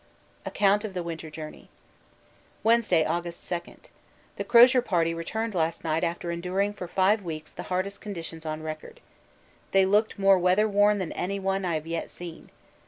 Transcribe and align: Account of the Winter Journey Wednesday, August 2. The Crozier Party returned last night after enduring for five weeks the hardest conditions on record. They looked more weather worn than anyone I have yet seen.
Account 0.47 0.83
of 0.83 0.95
the 0.95 1.03
Winter 1.03 1.29
Journey 1.29 1.69
Wednesday, 2.63 3.05
August 3.05 3.47
2. 3.47 3.61
The 4.35 4.43
Crozier 4.43 4.81
Party 4.81 5.13
returned 5.13 5.53
last 5.53 5.83
night 5.83 6.03
after 6.03 6.31
enduring 6.31 6.73
for 6.73 6.87
five 6.87 7.21
weeks 7.21 7.51
the 7.51 7.61
hardest 7.69 8.01
conditions 8.01 8.43
on 8.43 8.63
record. 8.63 8.99
They 9.73 9.85
looked 9.85 10.17
more 10.17 10.39
weather 10.39 10.67
worn 10.67 10.97
than 10.97 11.11
anyone 11.11 11.65
I 11.65 11.75
have 11.75 11.85
yet 11.85 12.09
seen. 12.09 12.49